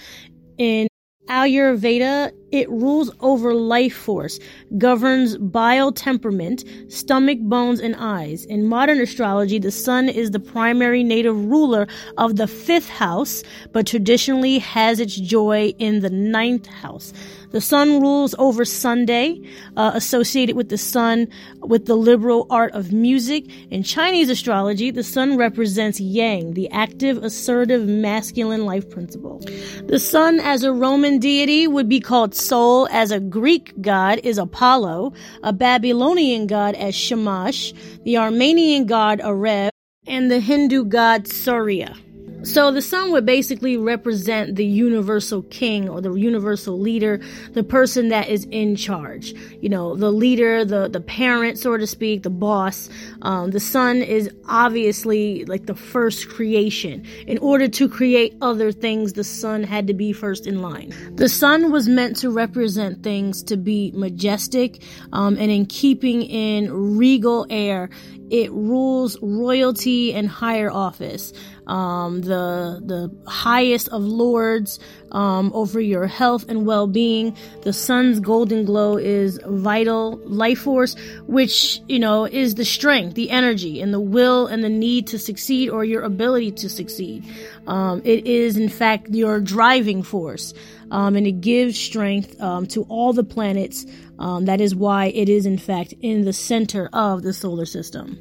In 0.57 0.88
Ayurveda, 1.30 2.31
it 2.51 2.68
rules 2.71 3.12
over 3.19 3.54
life 3.54 3.94
force, 3.95 4.39
governs 4.80 5.38
bile 5.38 5.92
temperament, 5.92 6.63
stomach, 6.88 7.38
bones, 7.42 7.80
and 7.80 7.95
eyes. 7.98 8.45
In 8.45 8.66
modern 8.66 9.00
astrology, 9.00 9.60
the 9.60 9.69
sun 9.69 10.10
is 10.10 10.31
the 10.31 10.39
primary 10.39 11.04
native 11.04 11.45
ruler 11.45 11.88
of 12.18 12.38
the 12.38 12.48
fifth 12.48 12.89
house, 12.89 13.44
but 13.74 13.86
traditionally 13.86 14.57
has 14.57 15.00
its 15.00 15.15
joy 15.15 15.74
in 15.77 16.00
the 16.00 16.10
ninth 16.10 16.65
house. 16.65 17.13
The 17.51 17.62
sun 17.62 18.00
rules 18.00 18.36
over 18.38 18.63
Sunday, 18.63 19.41
uh, 19.75 19.91
associated 19.96 20.56
with 20.56 20.70
the 20.70 20.77
sun, 20.77 21.27
with 21.62 21.88
the 21.88 21.96
liberal 21.96 22.46
art 22.50 22.74
of 22.74 22.91
music. 22.91 23.46
In 23.72 23.82
Chinese 23.82 24.29
astrology, 24.29 24.91
the 24.91 25.03
sun 25.03 25.36
represents 25.36 26.00
yang, 26.00 26.53
the 26.53 26.70
active, 26.70 27.24
assertive, 27.24 27.88
masculine 27.88 28.65
life 28.65 28.89
principle. 28.89 29.39
The 29.88 30.00
sun 30.00 30.39
as 30.39 30.63
a 30.63 30.72
Roman 30.72 31.18
deity 31.18 31.68
would 31.68 31.89
be 31.89 32.00
called 32.00 32.36
Sol, 32.36 32.88
as 32.91 33.10
a 33.12 33.20
Greek 33.20 33.74
god 33.82 34.20
is 34.24 34.38
Apollo, 34.38 35.13
a 35.41 35.51
Babylonian 35.51 36.46
god 36.46 36.75
as 36.75 36.94
Shamash, 36.94 37.74
the 38.03 38.18
Armenian 38.18 38.86
god 38.86 39.20
Arev, 39.20 39.70
and 40.06 40.29
the 40.29 40.39
Hindu 40.39 40.86
god 40.86 41.27
Surya. 41.27 41.96
So 42.43 42.72
the 42.72 42.81
sun 42.81 43.12
would 43.12 43.25
basically 43.25 43.75
represent 43.75 44.55
the 44.55 44.65
universal 44.65 45.41
king 45.43 45.89
or 45.89 46.00
the 46.00 46.13
universal 46.13 46.79
leader, 46.79 47.19
the 47.51 47.63
person 47.63 48.10
that 48.10 48.29
is 48.29 48.46
in 48.46 48.77
charge. 48.77 49.34
You 49.60 49.67
know, 49.67 49.96
the 49.96 50.12
leader, 50.12 50.63
the 50.63 50.88
the 50.88 51.01
parent, 51.01 51.60
so 51.60 51.75
to 51.75 51.86
speak, 51.86 52.24
the 52.24 52.29
boss. 52.29 52.89
Um, 53.24 53.51
the 53.51 53.60
sun 53.60 53.98
is 53.98 54.29
obviously 54.48 55.43
like 55.46 55.65
the 55.65 55.75
first 55.75 56.29
creation. 56.29 57.05
In 57.27 57.38
order 57.39 57.67
to 57.67 57.89
create 57.89 58.36
other 58.41 58.72
things, 58.72 59.13
the 59.13 59.24
sun 59.25 59.63
had 59.63 59.88
to 59.88 59.93
be 59.93 60.13
first 60.13 60.48
in 60.48 60.62
line. 60.62 60.93
The 61.15 61.29
sun 61.29 61.72
was 61.72 61.89
meant 61.89 62.15
to 62.17 62.29
represent 62.29 63.03
things 63.03 63.43
to 63.43 63.58
be 63.58 63.91
majestic 63.93 64.81
um, 65.12 65.38
and 65.38 65.51
in 65.51 65.65
keeping 65.65 66.24
in 66.24 66.98
regal 66.98 67.46
air. 67.50 67.89
It 68.29 68.51
rules 68.51 69.17
royalty 69.21 70.13
and 70.13 70.27
higher 70.27 70.71
office 70.71 71.33
um, 71.69 72.21
the 72.21 72.81
the 72.83 73.29
highest 73.29 73.89
of 73.89 74.03
lords 74.03 74.79
um, 75.12 75.51
over 75.53 75.79
your 75.79 76.07
health 76.07 76.45
and 76.50 76.65
well-being. 76.65 77.38
The 77.62 77.74
sun's 77.74 78.19
golden 78.19 78.65
glow 78.65 78.98
is 78.98 79.39
vital 79.45 80.17
life 80.25 80.59
force, 80.59 80.95
which 81.27 81.79
you 81.88 82.00
know 82.00 82.25
is 82.25 82.55
the 82.55 82.65
strength, 82.65 83.13
the 83.13 83.29
energy, 83.29 83.81
and 83.81 83.93
the 83.93 84.00
will 84.00 84.48
and 84.48 84.63
the 84.63 84.69
need 84.69 85.07
to 85.07 85.19
succeed 85.19 85.69
or 85.69 85.86
your 85.86 86.01
ability 86.01 86.51
to 86.51 86.69
succeed. 86.69 87.24
Um, 87.67 88.01
it 88.03 88.25
is 88.25 88.57
in 88.57 88.69
fact 88.69 89.09
your 89.09 89.39
driving 89.39 90.01
force, 90.01 90.53
um, 90.89 91.15
and 91.15 91.27
it 91.27 91.39
gives 91.39 91.79
strength 91.79 92.41
um, 92.41 92.65
to 92.67 92.83
all 92.89 93.13
the 93.13 93.24
planets. 93.24 93.86
Um, 94.19 94.45
that 94.45 94.61
is 94.61 94.75
why 94.75 95.07
it 95.07 95.29
is 95.29 95.45
in 95.45 95.57
fact 95.57 95.93
in 96.01 96.25
the 96.25 96.33
center 96.33 96.89
of 96.93 97.23
the 97.23 97.33
solar 97.33 97.65
system. 97.65 98.19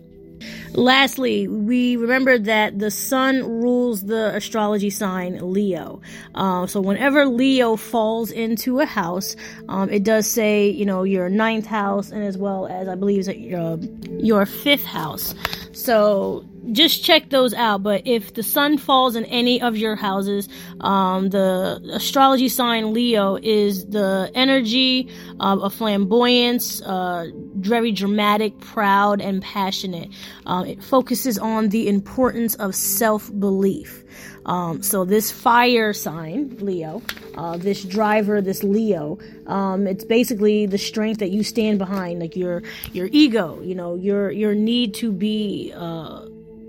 Lastly, 0.73 1.49
we 1.49 1.97
remember 1.97 2.39
that 2.39 2.79
the 2.79 2.91
sun 2.91 3.43
rules 3.43 4.05
the 4.05 4.35
astrology 4.37 4.91
sign 4.91 5.39
Leo. 5.53 6.01
Uh, 6.35 6.67
so 6.67 6.81
whenever 6.81 7.27
Leo 7.27 7.77
falls 7.77 8.31
into 8.31 8.81
a 8.81 8.87
house, 8.87 9.35
um, 9.69 9.91
it 9.91 10.05
does 10.05 10.31
say, 10.31 10.69
you 10.69 10.85
know, 10.85 11.03
your 11.03 11.29
ninth 11.29 11.67
house 11.67 12.11
and 12.11 12.23
as 12.23 12.39
well 12.39 12.67
as 12.67 12.89
I 12.89 12.95
believe 12.95 13.27
your, 13.27 13.79
your 14.09 14.47
fifth 14.47 14.85
house. 14.85 15.35
So 15.73 16.45
just 16.73 17.05
check 17.05 17.31
those 17.31 17.55
out. 17.55 17.83
But 17.83 18.07
if 18.07 18.35
the 18.35 18.43
sun 18.43 18.79
falls 18.79 19.17
in 19.17 19.25
any 19.27 19.61
of 19.61 19.77
your 19.77 19.97
houses, 19.97 20.49
um, 20.81 21.31
the 21.31 21.81
astrology 21.93 22.49
sign 22.49 22.93
Leo 22.93 23.37
is 23.37 23.87
the 23.87 24.31
energy 24.35 25.09
um, 25.41 25.61
of 25.61 25.75
flamboyance, 25.75 26.81
uh, 26.83 27.29
very 27.55 27.93
dramatic, 27.93 28.59
proud, 28.61 29.21
and 29.21 29.43
passionate. 29.43 30.11
Um, 30.47 30.67
it 30.67 30.83
focuses 30.83 31.39
on 31.39 31.69
the 31.71 31.89
importance 31.89 32.55
of 32.57 32.75
self 32.75 33.31
belief. 33.39 34.05
Um, 34.47 34.83
so 34.83 35.05
this 35.05 35.31
fire 35.31 35.93
sign, 35.93 36.57
Leo, 36.59 37.03
uh, 37.37 37.59
this 37.59 37.85
driver, 37.85 38.41
this 38.41 38.63
Leo, 38.63 39.19
um, 39.47 39.87
it's 39.87 40.05
basically 40.05 40.65
the 40.65 40.79
strength 40.79 41.19
that 41.19 41.31
you 41.31 41.45
stand 41.45 41.79
behind, 41.79 42.19
like 42.19 42.35
your 42.35 42.63
your 42.93 43.11
ego, 43.13 43.61
you 43.61 43.75
know, 43.75 43.95
your 43.95 44.31
your 44.31 44.55
need 44.55 44.95
to 44.95 45.13
be. 45.13 45.73
Uh, 45.77 46.27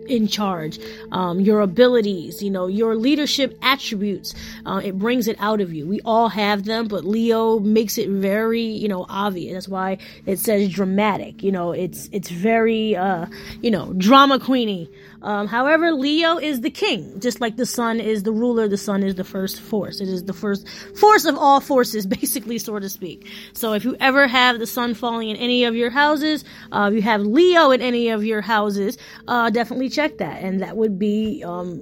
in 0.09 0.27
charge, 0.27 0.79
um, 1.11 1.39
your 1.39 1.61
abilities, 1.61 2.41
you 2.41 2.49
know, 2.49 2.67
your 2.67 2.95
leadership 2.95 3.57
attributes. 3.61 4.33
Uh, 4.65 4.81
it 4.83 4.97
brings 4.97 5.27
it 5.27 5.37
out 5.39 5.61
of 5.61 5.73
you. 5.73 5.87
We 5.87 6.01
all 6.05 6.29
have 6.29 6.65
them, 6.65 6.87
but 6.87 7.05
Leo 7.05 7.59
makes 7.59 7.97
it 7.97 8.09
very, 8.09 8.61
you 8.63 8.87
know, 8.87 9.05
obvious. 9.09 9.53
That's 9.53 9.67
why 9.67 9.97
it 10.25 10.39
says 10.39 10.69
dramatic. 10.69 11.43
You 11.43 11.51
know, 11.51 11.71
it's 11.71 12.09
it's 12.11 12.29
very, 12.29 12.95
uh, 12.95 13.27
you 13.61 13.71
know, 13.71 13.93
drama 13.93 14.39
queeny. 14.39 14.89
Um, 15.21 15.47
however, 15.47 15.91
Leo 15.91 16.37
is 16.37 16.61
the 16.61 16.69
king, 16.69 17.19
just 17.19 17.41
like 17.41 17.57
the 17.57 17.65
sun 17.65 17.99
is 17.99 18.23
the 18.23 18.31
ruler. 18.31 18.67
The 18.67 18.77
sun 18.77 19.03
is 19.03 19.15
the 19.15 19.23
first 19.23 19.59
force. 19.59 19.99
It 19.99 20.07
is 20.07 20.23
the 20.23 20.33
first 20.33 20.67
force 20.95 21.25
of 21.25 21.37
all 21.37 21.59
forces, 21.59 22.05
basically, 22.19 22.57
so 22.57 22.79
to 22.79 22.89
speak. 22.89 23.27
So 23.53 23.73
if 23.73 23.83
you 23.83 23.97
ever 23.99 24.27
have 24.27 24.59
the 24.59 24.67
sun 24.67 24.93
falling 24.93 25.29
in 25.29 25.35
any 25.35 25.65
of 25.65 25.75
your 25.75 25.89
houses, 25.89 26.45
uh, 26.71 26.89
if 26.89 26.95
you 26.95 27.01
have 27.01 27.21
Leo 27.21 27.71
in 27.71 27.81
any 27.81 28.09
of 28.09 28.23
your 28.23 28.41
houses, 28.41 28.97
uh, 29.27 29.49
definitely 29.49 29.89
check 29.89 29.98
that. 30.17 30.41
And 30.41 30.61
that 30.61 30.77
would 30.77 30.97
be 30.97 31.43
um, 31.45 31.81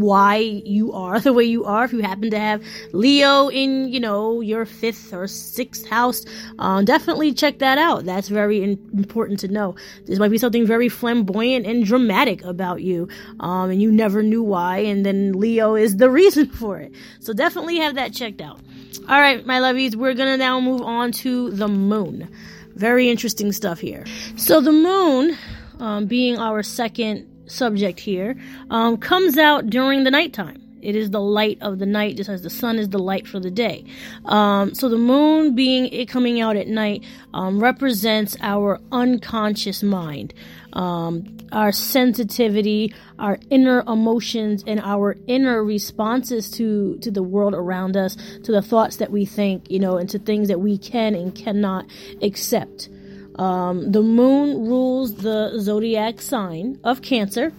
why 0.00 0.36
you 0.36 0.92
are 0.92 1.20
the 1.28 1.32
way 1.32 1.44
you 1.44 1.64
are. 1.64 1.84
If 1.84 1.92
you 1.92 2.00
happen 2.00 2.30
to 2.30 2.38
have 2.38 2.62
Leo 2.92 3.48
in, 3.48 3.88
you 3.88 4.00
know, 4.00 4.40
your 4.40 4.64
fifth 4.64 5.12
or 5.12 5.26
sixth 5.26 5.86
house, 5.86 6.24
uh, 6.58 6.82
definitely 6.82 7.32
check 7.32 7.58
that 7.58 7.78
out. 7.78 8.04
That's 8.04 8.28
very 8.28 8.62
in- 8.62 8.90
important 8.94 9.40
to 9.40 9.48
know. 9.48 9.74
This 10.06 10.18
might 10.18 10.30
be 10.30 10.38
something 10.38 10.66
very 10.66 10.88
flamboyant 10.88 11.66
and 11.66 11.84
dramatic 11.84 12.42
about 12.44 12.82
you, 12.82 13.08
um, 13.40 13.70
and 13.70 13.82
you 13.82 13.90
never 13.92 14.22
knew 14.22 14.42
why, 14.42 14.78
and 14.78 15.04
then 15.04 15.32
Leo 15.32 15.74
is 15.74 15.96
the 15.96 16.10
reason 16.20 16.46
for 16.50 16.78
it. 16.78 16.92
So 17.20 17.32
definitely 17.32 17.76
have 17.78 17.94
that 17.96 18.12
checked 18.12 18.40
out. 18.40 18.60
All 19.08 19.20
right, 19.20 19.44
my 19.46 19.60
lovies, 19.60 19.94
we're 19.96 20.14
gonna 20.14 20.36
now 20.36 20.60
move 20.60 20.82
on 20.82 21.12
to 21.12 21.50
the 21.50 21.68
moon. 21.68 22.28
Very 22.74 23.10
interesting 23.10 23.52
stuff 23.52 23.80
here. 23.80 24.04
So 24.36 24.60
the 24.60 24.72
moon, 24.72 25.36
um, 25.80 26.06
being 26.06 26.38
our 26.38 26.62
second 26.62 27.26
subject 27.46 27.98
here, 28.00 28.36
um, 28.70 28.96
comes 28.96 29.38
out 29.38 29.68
during 29.68 30.04
the 30.04 30.10
nighttime. 30.10 30.62
It 30.82 30.96
is 30.96 31.10
the 31.10 31.20
light 31.20 31.58
of 31.60 31.78
the 31.78 31.86
night, 31.86 32.16
just 32.16 32.30
as 32.30 32.42
the 32.42 32.50
sun 32.50 32.78
is 32.78 32.88
the 32.88 32.98
light 32.98 33.26
for 33.26 33.38
the 33.38 33.50
day. 33.50 33.84
Um, 34.24 34.74
so 34.74 34.88
the 34.88 34.96
moon 34.96 35.54
being 35.54 35.86
it 35.86 36.08
coming 36.08 36.40
out 36.40 36.56
at 36.56 36.68
night 36.68 37.04
um, 37.34 37.62
represents 37.62 38.36
our 38.40 38.80
unconscious 38.90 39.82
mind, 39.82 40.32
um, 40.72 41.36
our 41.52 41.72
sensitivity, 41.72 42.94
our 43.18 43.38
inner 43.50 43.82
emotions, 43.86 44.64
and 44.66 44.80
our 44.80 45.16
inner 45.26 45.62
responses 45.62 46.50
to 46.52 46.96
to 46.98 47.10
the 47.10 47.22
world 47.22 47.54
around 47.54 47.96
us, 47.96 48.16
to 48.44 48.52
the 48.52 48.62
thoughts 48.62 48.96
that 48.96 49.10
we 49.10 49.26
think, 49.26 49.70
you 49.70 49.78
know, 49.78 49.98
and 49.98 50.08
to 50.10 50.18
things 50.18 50.48
that 50.48 50.60
we 50.60 50.78
can 50.78 51.14
and 51.14 51.34
cannot 51.34 51.84
accept. 52.22 52.88
Um, 53.36 53.92
the 53.92 54.02
moon 54.02 54.66
rules 54.66 55.16
the 55.16 55.58
zodiac 55.58 56.20
sign 56.20 56.78
of 56.84 57.02
Cancer. 57.02 57.52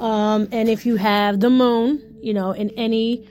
Um, 0.00 0.48
and 0.52 0.68
if 0.68 0.84
you 0.86 0.96
have 0.96 1.40
the 1.40 1.50
moon, 1.50 2.18
you 2.20 2.34
know, 2.34 2.52
in 2.52 2.70
any 2.70 3.28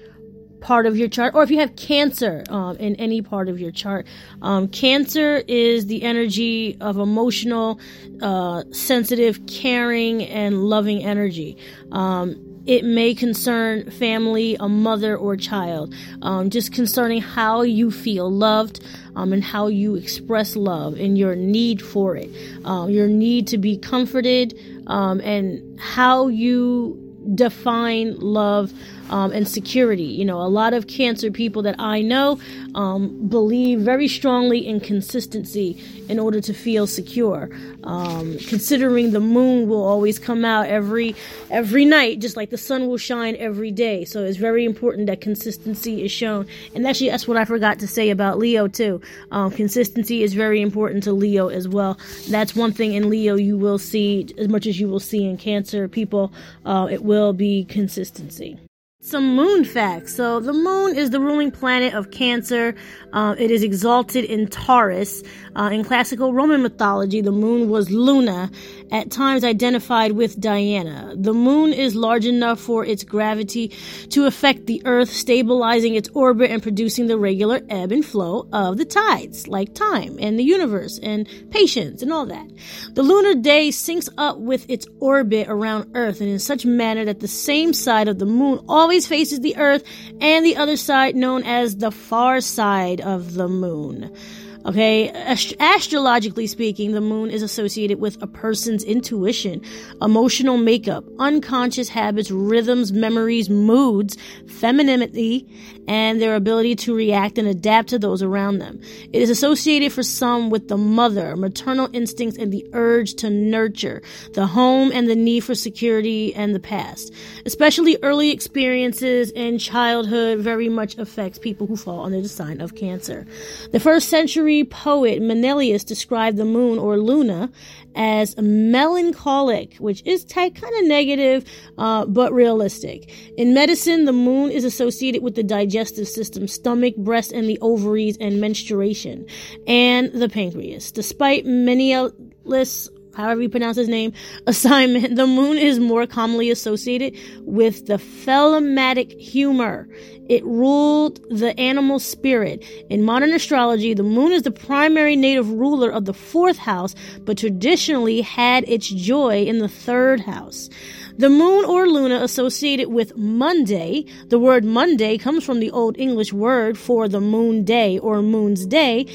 part 0.61 0.85
of 0.85 0.95
your 0.95 1.07
chart, 1.07 1.33
or 1.33 1.43
if 1.43 1.49
you 1.51 1.59
have 1.59 1.75
Cancer 1.75 2.43
um, 2.49 2.77
in 2.77 2.95
any 2.95 3.21
part 3.21 3.49
of 3.49 3.59
your 3.59 3.71
chart, 3.71 4.05
um, 4.41 4.67
Cancer 4.67 5.43
is 5.47 5.87
the 5.87 6.03
energy 6.03 6.77
of 6.79 6.97
emotional, 6.97 7.79
uh, 8.21 8.63
sensitive, 8.71 9.45
caring, 9.47 10.23
and 10.23 10.63
loving 10.63 11.03
energy. 11.03 11.57
Um, 11.91 12.50
it 12.65 12.83
may 12.83 13.13
concern 13.13 13.89
family, 13.91 14.55
a 14.59 14.69
mother, 14.69 15.17
or 15.17 15.35
child, 15.35 15.93
um, 16.21 16.49
just 16.49 16.71
concerning 16.73 17.21
how 17.21 17.61
you 17.61 17.91
feel 17.91 18.29
loved 18.29 18.83
um, 19.15 19.33
and 19.33 19.43
how 19.43 19.67
you 19.67 19.95
express 19.95 20.55
love 20.55 20.99
and 20.99 21.17
your 21.17 21.35
need 21.35 21.81
for 21.81 22.15
it, 22.15 22.29
um, 22.65 22.89
your 22.89 23.07
need 23.07 23.47
to 23.47 23.57
be 23.57 23.77
comforted, 23.77 24.57
um, 24.87 25.19
and 25.21 25.79
how 25.79 26.27
you 26.27 26.97
define 27.35 28.19
love 28.19 28.71
um, 29.11 29.31
and 29.31 29.47
security. 29.47 30.03
You 30.03 30.25
know, 30.25 30.41
a 30.41 30.47
lot 30.47 30.73
of 30.73 30.87
cancer 30.87 31.29
people 31.29 31.61
that 31.63 31.75
I 31.79 32.01
know 32.01 32.39
um, 32.75 33.27
believe 33.27 33.81
very 33.81 34.07
strongly 34.07 34.65
in 34.65 34.79
consistency 34.79 35.81
in 36.09 36.19
order 36.19 36.41
to 36.41 36.53
feel 36.53 36.87
secure. 36.87 37.49
Um, 37.83 38.37
considering 38.47 39.11
the 39.11 39.19
moon 39.19 39.67
will 39.67 39.83
always 39.83 40.19
come 40.19 40.45
out 40.45 40.67
every 40.67 41.15
every 41.49 41.85
night, 41.85 42.19
just 42.19 42.37
like 42.37 42.49
the 42.49 42.57
sun 42.57 42.87
will 42.87 42.97
shine 42.97 43.35
every 43.37 43.71
day. 43.71 44.05
So 44.05 44.23
it's 44.23 44.37
very 44.37 44.65
important 44.65 45.07
that 45.07 45.21
consistency 45.21 46.03
is 46.03 46.11
shown. 46.11 46.47
And 46.75 46.87
actually, 46.87 47.09
that's 47.09 47.27
what 47.27 47.37
I 47.37 47.45
forgot 47.45 47.79
to 47.79 47.87
say 47.87 48.09
about 48.09 48.37
Leo 48.37 48.67
too. 48.67 49.01
Um, 49.31 49.51
consistency 49.51 50.23
is 50.23 50.33
very 50.33 50.61
important 50.61 51.03
to 51.03 51.11
Leo 51.11 51.49
as 51.49 51.67
well. 51.67 51.97
That's 52.29 52.55
one 52.55 52.71
thing 52.71 52.93
in 52.93 53.09
Leo 53.09 53.35
you 53.35 53.57
will 53.57 53.77
see 53.77 54.27
as 54.37 54.47
much 54.47 54.65
as 54.67 54.79
you 54.79 54.87
will 54.87 54.99
see 54.99 55.25
in 55.25 55.37
Cancer 55.37 55.87
people. 55.87 56.31
Uh, 56.65 56.87
it 56.91 57.03
will 57.03 57.33
be 57.33 57.65
consistency. 57.65 58.59
Some 59.03 59.35
moon 59.35 59.65
facts. 59.65 60.13
So, 60.15 60.39
the 60.39 60.53
moon 60.53 60.95
is 60.95 61.09
the 61.09 61.19
ruling 61.19 61.49
planet 61.49 61.95
of 61.95 62.11
Cancer. 62.11 62.75
Uh, 63.13 63.33
it 63.39 63.49
is 63.49 63.63
exalted 63.63 64.25
in 64.25 64.45
Taurus. 64.45 65.23
Uh, 65.55 65.71
in 65.73 65.83
classical 65.83 66.35
Roman 66.35 66.61
mythology, 66.61 67.19
the 67.19 67.31
moon 67.31 67.67
was 67.67 67.89
Luna, 67.89 68.51
at 68.91 69.11
times 69.11 69.43
identified 69.43 70.11
with 70.11 70.39
Diana. 70.39 71.13
The 71.15 71.33
moon 71.33 71.73
is 71.73 71.95
large 71.95 72.25
enough 72.25 72.59
for 72.59 72.85
its 72.85 73.03
gravity 73.03 73.69
to 74.09 74.25
affect 74.25 74.65
the 74.65 74.81
Earth, 74.85 75.11
stabilizing 75.11 75.95
its 75.95 76.09
orbit 76.13 76.51
and 76.51 76.61
producing 76.61 77.07
the 77.07 77.17
regular 77.17 77.61
ebb 77.69 77.91
and 77.91 78.05
flow 78.05 78.47
of 78.51 78.77
the 78.77 78.85
tides, 78.85 79.47
like 79.47 79.73
time 79.73 80.17
and 80.19 80.37
the 80.37 80.43
universe 80.43 80.99
and 81.01 81.27
patience 81.51 82.01
and 82.01 82.11
all 82.11 82.25
that. 82.25 82.47
The 82.93 83.03
lunar 83.03 83.35
day 83.35 83.69
syncs 83.69 84.09
up 84.17 84.37
with 84.37 84.69
its 84.69 84.87
orbit 84.99 85.47
around 85.49 85.91
Earth 85.95 86.21
and 86.21 86.29
in 86.29 86.39
such 86.39 86.65
manner 86.65 87.05
that 87.05 87.19
the 87.19 87.27
same 87.27 87.73
side 87.73 88.07
of 88.07 88.19
the 88.19 88.25
moon 88.25 88.63
always 88.67 89.07
faces 89.07 89.39
the 89.39 89.57
earth 89.57 89.83
and 90.19 90.45
the 90.45 90.57
other 90.57 90.77
side 90.77 91.15
known 91.15 91.43
as 91.43 91.77
the 91.77 91.91
far 91.91 92.41
side 92.41 93.01
of 93.01 93.33
the 93.33 93.47
moon. 93.47 94.15
Okay, 94.63 95.09
Ast- 95.09 95.55
astrologically 95.59 96.45
speaking, 96.45 96.91
the 96.91 97.01
moon 97.01 97.31
is 97.31 97.41
associated 97.41 97.99
with 97.99 98.21
a 98.21 98.27
person's 98.27 98.83
intuition, 98.83 99.59
emotional 100.03 100.57
makeup, 100.57 101.03
unconscious 101.17 101.89
habits, 101.89 102.29
rhythms, 102.29 102.91
memories, 102.91 103.49
moods, 103.49 104.17
femininity, 104.47 105.47
and 105.87 106.21
their 106.21 106.35
ability 106.35 106.75
to 106.75 106.93
react 106.93 107.39
and 107.39 107.47
adapt 107.47 107.89
to 107.89 107.97
those 107.97 108.21
around 108.21 108.59
them. 108.59 108.79
It 109.11 109.23
is 109.23 109.31
associated 109.31 109.91
for 109.91 110.03
some 110.03 110.51
with 110.51 110.67
the 110.67 110.77
mother, 110.77 111.35
maternal 111.35 111.89
instincts, 111.91 112.37
and 112.37 112.53
the 112.53 112.63
urge 112.73 113.15
to 113.15 113.31
nurture, 113.31 114.03
the 114.35 114.45
home, 114.45 114.91
and 114.93 115.09
the 115.09 115.15
need 115.15 115.39
for 115.39 115.55
security 115.55 116.35
and 116.35 116.53
the 116.53 116.59
past. 116.59 117.11
Especially 117.47 117.97
early 118.03 118.29
experiences 118.29 119.31
in 119.31 119.57
childhood 119.57 120.37
very 120.39 120.69
much 120.69 120.99
affects 120.99 121.39
people 121.39 121.65
who 121.65 121.75
fall 121.75 122.05
under 122.05 122.21
the 122.21 122.29
sign 122.29 122.61
of 122.61 122.75
Cancer. 122.75 123.25
The 123.71 123.79
first 123.79 124.09
century 124.09 124.50
poet 124.63 125.21
Menelaus 125.21 125.83
described 125.83 126.37
the 126.37 126.45
moon 126.45 126.77
or 126.77 126.97
Luna 126.97 127.49
as 127.95 128.37
melancholic, 128.37 129.75
which 129.77 130.01
is 130.05 130.25
kind 130.25 130.55
of 130.55 130.85
negative, 130.85 131.45
uh, 131.77 132.05
but 132.05 132.31
realistic. 132.33 133.11
In 133.37 133.53
medicine, 133.53 134.05
the 134.05 134.13
moon 134.13 134.51
is 134.51 134.63
associated 134.63 135.23
with 135.23 135.35
the 135.35 135.43
digestive 135.43 136.07
system, 136.07 136.47
stomach, 136.47 136.95
breast, 136.97 137.31
and 137.31 137.49
the 137.49 137.59
ovaries, 137.61 138.17
and 138.17 138.39
menstruation, 138.39 139.25
and 139.67 140.11
the 140.13 140.29
pancreas. 140.29 140.91
Despite 140.91 141.45
Menelaus 141.45 142.89
however 143.15 143.41
you 143.41 143.49
pronounce 143.49 143.77
his 143.77 143.89
name, 143.89 144.13
assignment, 144.47 145.15
the 145.15 145.27
moon 145.27 145.57
is 145.57 145.79
more 145.79 146.07
commonly 146.07 146.49
associated 146.49 147.17
with 147.41 147.87
the 147.87 147.97
phlegmatic 147.97 149.11
humor. 149.19 149.87
It 150.29 150.45
ruled 150.45 151.19
the 151.29 151.59
animal 151.59 151.99
spirit. 151.99 152.63
In 152.89 153.03
modern 153.03 153.33
astrology, 153.33 153.93
the 153.93 154.03
moon 154.03 154.31
is 154.31 154.43
the 154.43 154.51
primary 154.51 155.15
native 155.15 155.49
ruler 155.49 155.89
of 155.89 156.05
the 156.05 156.13
fourth 156.13 156.57
house, 156.57 156.95
but 157.25 157.37
traditionally 157.37 158.21
had 158.21 158.63
its 158.69 158.87
joy 158.87 159.43
in 159.43 159.59
the 159.59 159.67
third 159.67 160.21
house. 160.21 160.69
The 161.17 161.29
moon 161.29 161.65
or 161.65 161.87
luna 161.87 162.23
associated 162.23 162.87
with 162.87 163.15
Monday, 163.17 164.05
the 164.27 164.39
word 164.39 164.63
Monday 164.63 165.17
comes 165.17 165.43
from 165.43 165.59
the 165.59 165.69
Old 165.71 165.99
English 165.99 166.31
word 166.31 166.77
for 166.77 167.09
the 167.09 167.19
moon 167.19 167.65
day 167.65 167.99
or 167.99 168.21
moon's 168.21 168.65
day, 168.65 169.05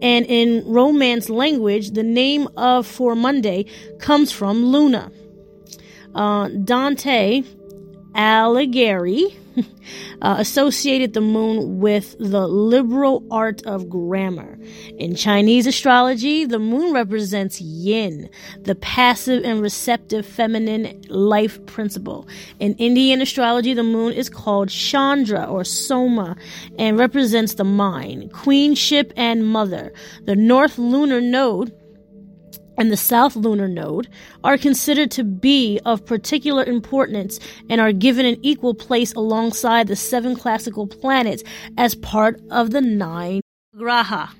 and 0.00 0.26
in 0.26 0.64
Romance 0.66 1.28
language, 1.28 1.92
the 1.92 2.02
name 2.02 2.48
of 2.56 2.86
for 2.86 3.14
Monday 3.14 3.66
comes 3.98 4.32
from 4.32 4.64
Luna. 4.64 5.10
Uh, 6.14 6.48
Dante 6.48 7.42
Alighieri 8.14 9.34
uh, 10.22 10.36
associated 10.38 11.12
the 11.12 11.20
moon 11.20 11.80
with 11.80 12.16
the 12.18 12.46
liberal 12.46 13.24
art 13.30 13.64
of 13.66 13.88
grammar. 13.88 14.58
In 14.98 15.14
Chinese 15.14 15.66
astrology, 15.66 16.44
the 16.44 16.58
moon 16.58 16.92
represents 16.92 17.60
yin, 17.60 18.28
the 18.62 18.74
passive 18.74 19.44
and 19.44 19.60
receptive 19.60 20.26
feminine 20.26 21.02
life 21.08 21.64
principle. 21.66 22.26
In 22.58 22.74
Indian 22.74 23.20
astrology, 23.20 23.74
the 23.74 23.82
moon 23.82 24.12
is 24.12 24.28
called 24.28 24.68
Chandra 24.68 25.44
or 25.44 25.64
Soma 25.64 26.36
and 26.78 26.98
represents 26.98 27.54
the 27.54 27.64
mind, 27.64 28.32
queenship, 28.32 29.12
and 29.16 29.46
mother. 29.46 29.92
The 30.24 30.36
north 30.36 30.78
lunar 30.78 31.20
node 31.20 31.72
and 32.78 32.90
the 32.90 32.96
south 32.96 33.36
lunar 33.36 33.68
node 33.68 34.08
are 34.44 34.56
considered 34.56 35.10
to 35.10 35.24
be 35.24 35.78
of 35.84 36.06
particular 36.06 36.64
importance 36.64 37.38
and 37.68 37.80
are 37.80 37.92
given 37.92 38.24
an 38.24 38.38
equal 38.42 38.74
place 38.74 39.12
alongside 39.12 39.88
the 39.88 39.96
seven 39.96 40.34
classical 40.34 40.86
planets 40.86 41.42
as 41.76 41.94
part 41.94 42.40
of 42.50 42.70
the 42.70 42.80
nine 42.80 43.40
graha. 43.76 44.30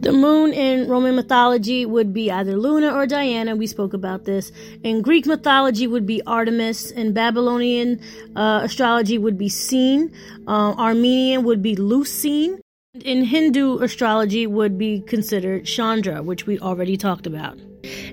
The 0.00 0.12
moon 0.12 0.52
in 0.52 0.88
Roman 0.88 1.16
mythology 1.16 1.84
would 1.84 2.14
be 2.14 2.30
either 2.30 2.56
Luna 2.56 2.94
or 2.94 3.06
Diana. 3.06 3.54
We 3.54 3.66
spoke 3.66 3.92
about 3.92 4.24
this. 4.24 4.50
In 4.82 5.02
Greek 5.02 5.26
mythology 5.26 5.86
would 5.86 6.06
be 6.06 6.22
Artemis. 6.22 6.90
In 6.90 7.12
Babylonian 7.12 8.00
uh, 8.34 8.60
astrology 8.62 9.18
would 9.18 9.36
be 9.36 9.50
Sin. 9.50 10.10
Uh, 10.46 10.72
Armenian 10.72 11.44
would 11.44 11.60
be 11.62 11.76
Lucine. 11.76 12.60
In 13.04 13.24
Hindu 13.24 13.78
astrology 13.78 14.46
would 14.46 14.76
be 14.76 15.00
considered 15.00 15.64
Chandra, 15.64 16.22
which 16.22 16.46
we 16.46 16.58
already 16.58 16.96
talked 16.96 17.26
about. 17.26 17.58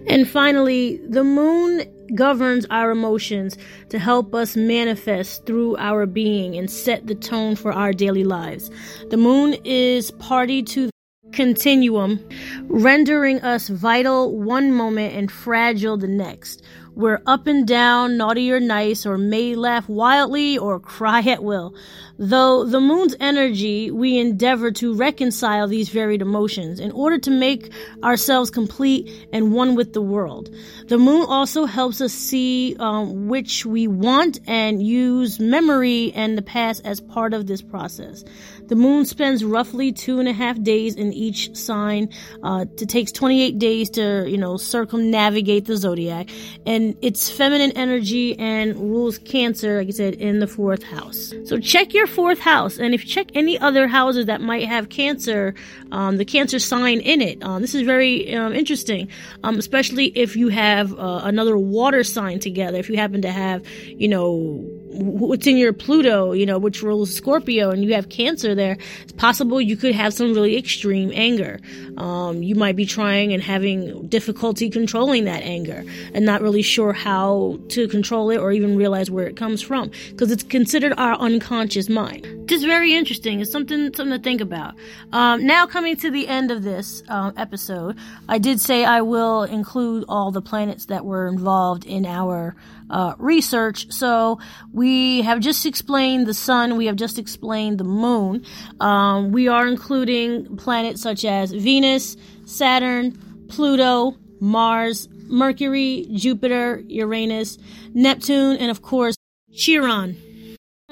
And 0.08 0.27
finally, 0.27 0.98
the 1.08 1.24
moon 1.24 1.84
governs 2.13 2.65
our 2.70 2.92
emotions 2.92 3.58
to 3.89 3.98
help 3.98 4.36
us 4.36 4.56
manifest 4.56 5.46
through 5.46 5.77
our 5.77 6.06
being 6.06 6.56
and 6.56 6.70
set 6.70 7.08
the 7.08 7.15
tone 7.15 7.56
for 7.56 7.74
our 7.74 7.94
daily 7.94 8.24
lives. 8.24 8.70
The 9.10 9.18
moon 9.18 9.56
is 9.63 10.12
party 10.12 10.62
to 10.63 10.86
the 10.86 11.32
continuum, 11.32 12.20
rendering 12.63 13.42
us 13.42 13.70
vital 13.70 14.38
one 14.38 14.72
moment 14.72 15.15
and 15.15 15.32
fragile 15.32 15.98
the 15.98 16.08
next. 16.08 16.62
We're 16.96 17.22
up 17.25 17.46
and 17.48 17.68
down, 17.68 18.15
naughty 18.15 18.50
or 18.51 18.60
nice, 18.62 19.06
or 19.06 19.18
may 19.18 19.56
laugh 19.56 19.89
wildly 19.89 20.58
or 20.58 20.80
cry 20.80 21.20
at 21.22 21.44
will. 21.44 21.75
Though 22.17 22.63
the 22.63 22.79
moon's 22.79 23.15
energy, 23.19 23.91
we 23.91 24.17
endeavor 24.17 24.72
to 24.72 24.95
reconcile 24.95 25.67
these 25.67 25.89
varied 25.89 26.22
emotions 26.22 26.79
in 26.79 26.91
order 26.91 27.17
to 27.19 27.29
make 27.29 27.72
ourselves 28.03 28.50
complete 28.50 29.27
and 29.34 29.53
one 29.53 29.75
with 29.75 29.93
the 29.93 30.01
world. 30.01 30.50
The 30.88 30.98
moon 30.98 31.25
also 31.27 31.65
helps 31.65 32.00
us 32.00 32.13
see 32.13 32.75
um, 32.79 33.27
which 33.27 33.65
we 33.65 33.88
want 33.88 34.39
and 34.48 34.81
use 34.81 35.39
memory 35.39 36.13
and 36.15 36.38
the 36.38 36.41
past 36.41 36.81
as 36.86 37.01
part 37.01 37.34
of 37.34 37.48
this 37.48 37.62
process. 37.62 38.24
The 38.67 38.75
moon 38.75 39.05
spends 39.05 39.43
roughly 39.43 39.91
two 39.91 40.19
and 40.19 40.27
a 40.27 40.34
half 40.34 40.62
days 40.62 40.95
in 40.95 41.13
each 41.13 41.55
sign. 41.55 42.10
Uh, 42.41 42.65
it 42.79 42.89
takes 42.89 43.12
28 43.12 43.60
days 43.60 43.89
to, 43.91 44.25
you 44.27 44.38
know, 44.38 44.57
circumnavigate 44.57 45.65
the 45.65 45.77
zodiac. 45.77 46.29
And 46.65 46.95
it's 47.01 47.29
feminine 47.29 47.72
energy 47.72 48.38
and 48.39 48.75
rules 48.75 49.17
Cancer, 49.17 49.79
like 49.79 49.88
I 49.88 49.91
said, 49.91 50.15
in 50.15 50.39
the 50.39 50.48
fourth 50.48 50.84
house. 50.84 51.34
So 51.45 51.60
check 51.60 51.93
your 51.93 52.05
fourth 52.08 52.40
house. 52.40 52.78
And 52.78 52.94
if 52.94 53.04
you 53.04 53.10
check 53.10 53.28
any 53.34 53.58
other 53.60 53.88
houses 53.88 54.26
that 54.26 54.42
might 54.42 54.68
have 54.68 54.90
Cancer, 54.90 55.54
um, 55.92 56.18
the 56.18 56.26
Cancer 56.26 56.60
sign 56.60 57.00
in 57.00 57.22
it, 57.22 57.44
um, 57.44 57.62
this 57.62 57.76
is 57.76 57.84
very 57.84 58.34
um, 58.36 58.54
interesting, 58.54 59.08
um, 59.44 59.58
especially 59.58 60.08
if 60.08 60.36
you 60.36 60.50
have 60.50 60.94
uh, 60.94 61.22
another 61.24 61.58
water 61.58 62.04
sign 62.04 62.39
together. 62.39 62.78
If 62.78 62.89
you 62.89 62.98
happen 62.98 63.22
to 63.22 63.32
have, 63.32 63.65
you 63.86 64.08
know, 64.08 64.65
what's 64.95 65.47
in 65.47 65.58
your 65.58 65.73
Pluto, 65.73 66.31
you 66.31 66.45
know, 66.45 66.58
which 66.58 66.81
rules 66.81 67.13
Scorpio, 67.13 67.69
and 67.69 67.84
you 67.84 67.93
have 67.93 68.10
Cancer 68.10 68.55
there, 68.55 68.77
it's 69.03 69.12
possible 69.13 69.62
you 69.62 69.77
could 69.77 69.93
have 69.95 70.13
some 70.13 70.34
really 70.34 70.58
extreme 70.58 71.12
anger. 71.13 71.60
Um, 71.97 72.41
you 72.41 72.55
might 72.55 72.75
be 72.75 72.86
trying 72.86 73.34
and 73.34 73.41
having 73.41 74.08
difficulty 74.08 74.69
controlling 74.69 75.25
that 75.25 75.43
anger 75.43 75.84
and 76.13 76.25
not 76.25 76.41
really 76.41 76.62
sure 76.62 76.93
how 76.93 77.60
to 77.69 77.88
control 77.88 78.29
it 78.29 78.38
or 78.38 78.51
even 78.51 78.75
realize 78.75 79.10
where 79.12 79.27
it 79.27 79.36
comes 79.36 79.62
from 79.62 79.91
because 80.10 80.31
it's 80.31 80.43
considered 80.43 80.93
our 80.97 81.15
unconscious 81.15 81.89
mind. 81.89 82.35
Just 82.45 82.63
very 82.63 82.93
interesting. 82.93 83.39
It's 83.39 83.51
something 83.51 83.91
something 83.95 84.15
to 84.15 84.23
think 84.23 84.39
about. 84.39 84.75
Um, 85.12 85.45
now 85.47 85.65
coming 85.65 85.95
to 85.97 86.12
the 86.12 86.27
end 86.27 86.51
of 86.51 86.63
this 86.63 87.01
um, 87.08 87.34
episode, 87.38 87.97
I 88.29 88.38
did 88.38 88.62
say 88.62 88.86
I 88.86 89.01
will 89.01 89.43
include 89.43 90.05
all 90.08 90.31
the 90.31 90.41
planets 90.41 90.86
that 90.86 91.05
were 91.05 91.27
involved 91.27 91.86
in 91.86 92.05
our 92.05 92.55
uh, 92.89 93.15
research. 93.17 93.91
So 93.91 94.39
we 94.71 95.23
have 95.23 95.39
just 95.39 95.65
explained 95.65 96.27
the 96.27 96.36
sun. 96.36 96.77
We 96.77 96.86
have 96.86 96.97
just 96.97 97.17
explained 97.17 97.79
the 97.79 97.84
moon. 97.84 98.45
Um, 98.79 99.31
we 99.31 99.47
are 99.47 99.67
including 99.67 100.58
planets 100.58 101.01
such 101.01 101.25
as 101.25 101.51
Venus, 101.51 102.15
Saturn, 102.45 103.47
Pluto, 103.49 104.17
Mars, 104.39 105.10
Mercury, 105.27 106.08
Jupiter, 106.13 106.84
Uranus, 106.88 107.58
Neptune, 107.93 108.58
and 108.58 108.69
of 108.69 108.84
course 108.84 109.15
Chiron 109.51 110.15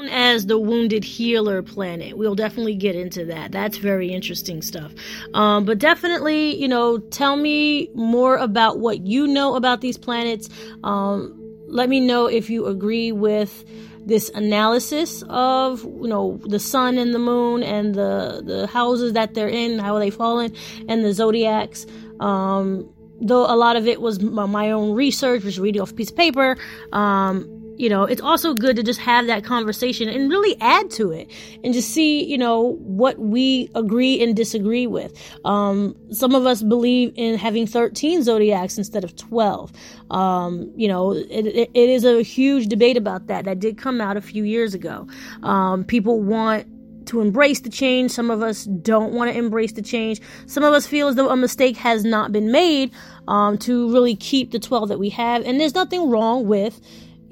as 0.09 0.47
the 0.47 0.57
wounded 0.57 1.03
healer 1.03 1.61
planet. 1.61 2.17
We'll 2.17 2.35
definitely 2.35 2.75
get 2.75 2.95
into 2.95 3.25
that. 3.25 3.51
That's 3.51 3.77
very 3.77 4.09
interesting 4.09 4.61
stuff. 4.61 4.91
Um, 5.33 5.65
but 5.65 5.77
definitely, 5.77 6.55
you 6.55 6.67
know, 6.67 6.97
tell 6.97 7.35
me 7.35 7.89
more 7.93 8.37
about 8.37 8.79
what 8.79 9.01
you 9.01 9.27
know 9.27 9.55
about 9.55 9.81
these 9.81 9.97
planets. 9.97 10.49
Um, 10.83 11.39
let 11.67 11.89
me 11.89 11.99
know 11.99 12.25
if 12.25 12.49
you 12.49 12.65
agree 12.65 13.11
with 13.11 13.65
this 14.05 14.29
analysis 14.29 15.23
of 15.29 15.83
you 15.83 16.09
know 16.09 16.37
the 16.45 16.59
sun 16.59 16.97
and 16.97 17.13
the 17.13 17.19
moon 17.19 17.63
and 17.63 17.95
the 17.95 18.41
the 18.45 18.67
houses 18.67 19.13
that 19.13 19.33
they're 19.33 19.47
in, 19.47 19.79
how 19.79 19.99
they 19.99 20.09
fall 20.09 20.39
in, 20.39 20.55
and 20.89 21.05
the 21.05 21.13
zodiacs. 21.13 21.85
Um, 22.19 22.89
though 23.21 23.45
a 23.45 23.55
lot 23.55 23.75
of 23.75 23.87
it 23.87 24.01
was 24.01 24.21
my 24.21 24.71
own 24.71 24.93
research, 24.93 25.43
was 25.43 25.59
reading 25.59 25.81
off 25.81 25.91
a 25.91 25.93
piece 25.93 26.09
of 26.09 26.17
paper. 26.17 26.57
Um, 26.91 27.52
you 27.77 27.89
know, 27.89 28.03
it's 28.03 28.21
also 28.21 28.53
good 28.53 28.75
to 28.75 28.83
just 28.83 28.99
have 28.99 29.27
that 29.27 29.43
conversation 29.43 30.09
and 30.09 30.29
really 30.29 30.55
add 30.61 30.89
to 30.91 31.11
it 31.11 31.29
and 31.63 31.73
just 31.73 31.89
see, 31.89 32.23
you 32.23 32.37
know, 32.37 32.77
what 32.79 33.19
we 33.19 33.69
agree 33.75 34.21
and 34.21 34.35
disagree 34.35 34.87
with. 34.87 35.17
Um, 35.45 35.95
some 36.11 36.35
of 36.35 36.45
us 36.45 36.61
believe 36.61 37.13
in 37.15 37.37
having 37.37 37.65
13 37.65 38.23
zodiacs 38.23 38.77
instead 38.77 39.03
of 39.03 39.15
12. 39.15 39.71
Um, 40.11 40.71
you 40.75 40.87
know, 40.87 41.11
it, 41.13 41.47
it, 41.47 41.69
it 41.73 41.89
is 41.89 42.05
a 42.05 42.21
huge 42.21 42.67
debate 42.67 42.97
about 42.97 43.27
that. 43.27 43.45
That 43.45 43.59
did 43.59 43.77
come 43.77 44.01
out 44.01 44.17
a 44.17 44.21
few 44.21 44.43
years 44.43 44.73
ago. 44.73 45.07
Um, 45.41 45.83
people 45.83 46.21
want 46.21 46.67
to 47.07 47.21
embrace 47.21 47.59
the 47.59 47.69
change. 47.69 48.11
Some 48.11 48.31
of 48.31 48.41
us 48.41 48.65
don't 48.65 49.13
want 49.13 49.31
to 49.31 49.37
embrace 49.37 49.73
the 49.73 49.81
change. 49.81 50.21
Some 50.45 50.63
of 50.63 50.73
us 50.73 50.87
feel 50.87 51.07
as 51.07 51.15
though 51.15 51.29
a 51.29 51.35
mistake 51.35 51.77
has 51.77 52.05
not 52.05 52.31
been 52.31 52.51
made 52.51 52.91
um, 53.27 53.57
to 53.59 53.91
really 53.91 54.15
keep 54.15 54.51
the 54.51 54.59
12 54.59 54.89
that 54.89 54.99
we 54.99 55.09
have. 55.09 55.45
And 55.45 55.59
there's 55.59 55.75
nothing 55.75 56.09
wrong 56.09 56.47
with 56.47 56.79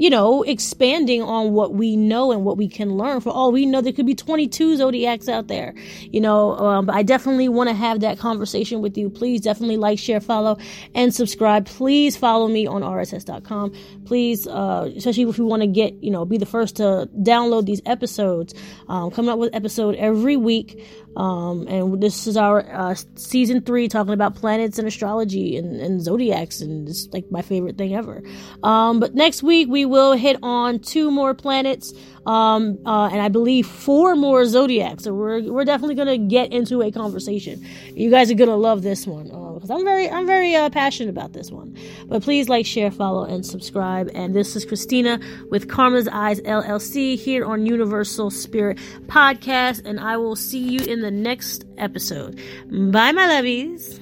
you 0.01 0.09
know, 0.09 0.41
expanding 0.41 1.21
on 1.21 1.51
what 1.51 1.75
we 1.75 1.95
know 1.95 2.31
and 2.31 2.43
what 2.43 2.57
we 2.57 2.67
can 2.67 2.97
learn. 2.97 3.21
For 3.21 3.29
all 3.29 3.51
we 3.51 3.67
know, 3.67 3.81
there 3.81 3.93
could 3.93 4.07
be 4.07 4.15
22 4.15 4.77
zodiacs 4.77 5.29
out 5.29 5.47
there. 5.47 5.75
You 6.09 6.19
know, 6.19 6.57
um, 6.57 6.89
I 6.89 7.03
definitely 7.03 7.47
want 7.49 7.69
to 7.69 7.75
have 7.75 7.99
that 7.99 8.17
conversation 8.17 8.81
with 8.81 8.97
you. 8.97 9.11
Please 9.11 9.41
definitely 9.41 9.77
like, 9.77 9.99
share, 9.99 10.19
follow, 10.19 10.57
and 10.95 11.13
subscribe. 11.13 11.67
Please 11.67 12.17
follow 12.17 12.47
me 12.47 12.65
on 12.65 12.81
rss.com. 12.81 13.73
Please, 14.05 14.47
uh, 14.47 14.91
especially 14.97 15.29
if 15.29 15.37
you 15.37 15.45
want 15.45 15.61
to 15.61 15.67
get, 15.67 15.93
you 16.03 16.09
know, 16.09 16.25
be 16.25 16.39
the 16.39 16.47
first 16.47 16.77
to 16.77 17.07
download 17.19 17.67
these 17.67 17.83
episodes. 17.85 18.55
Um, 18.87 19.11
coming 19.11 19.29
up 19.29 19.37
with 19.37 19.53
episode 19.53 19.93
every 19.97 20.35
week. 20.35 20.83
Um, 21.15 21.67
and 21.67 22.01
this 22.01 22.27
is 22.27 22.37
our 22.37 22.65
uh, 22.71 22.95
season 23.15 23.61
three 23.61 23.87
talking 23.87 24.13
about 24.13 24.35
planets 24.35 24.79
and 24.79 24.87
astrology 24.87 25.57
and, 25.57 25.79
and 25.79 26.01
zodiacs, 26.01 26.61
and 26.61 26.87
it's 26.87 27.07
like 27.11 27.29
my 27.29 27.41
favorite 27.41 27.77
thing 27.77 27.95
ever. 27.95 28.23
Um, 28.63 28.99
but 28.99 29.13
next 29.13 29.43
week 29.43 29.67
we 29.69 29.85
will 29.85 30.13
hit 30.13 30.37
on 30.41 30.79
two 30.79 31.11
more 31.11 31.33
planets, 31.33 31.93
um, 32.25 32.79
uh, 32.85 33.09
and 33.11 33.21
I 33.21 33.27
believe 33.27 33.67
four 33.67 34.15
more 34.15 34.45
zodiacs. 34.45 35.03
So 35.03 35.13
we're 35.13 35.41
we're 35.51 35.65
definitely 35.65 35.95
gonna 35.95 36.17
get 36.17 36.53
into 36.53 36.81
a 36.81 36.91
conversation. 36.91 37.65
You 37.93 38.09
guys 38.09 38.31
are 38.31 38.35
gonna 38.35 38.55
love 38.55 38.81
this 38.81 39.05
one 39.05 39.29
because 39.61 39.77
I'm 39.77 39.85
very 39.85 40.09
I'm 40.09 40.25
very 40.25 40.55
uh, 40.55 40.71
passionate 40.71 41.11
about 41.11 41.33
this 41.33 41.51
one. 41.51 41.77
But 42.07 42.23
please 42.23 42.49
like, 42.49 42.65
share, 42.65 42.89
follow, 42.89 43.25
and 43.25 43.45
subscribe. 43.45 44.09
And 44.15 44.35
this 44.35 44.55
is 44.55 44.65
Christina 44.65 45.19
with 45.51 45.69
Karma's 45.69 46.07
Eyes 46.07 46.41
LLC 46.41 47.15
here 47.15 47.45
on 47.45 47.67
Universal 47.67 48.31
Spirit 48.31 48.79
Podcast, 49.05 49.85
and 49.85 49.99
I 49.99 50.17
will 50.17 50.35
see 50.35 50.57
you 50.57 50.79
in 50.79 51.01
the 51.01 51.11
next 51.11 51.63
episode. 51.77 52.39
Bye, 52.71 53.11
my 53.11 53.27
lovies. 53.27 54.00